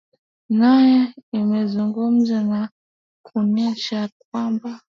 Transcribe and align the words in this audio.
nayo 0.59 1.01
imezungumza 1.39 2.37
na 2.51 2.61
kuonyesha 3.25 3.99
kwamba 4.21 4.69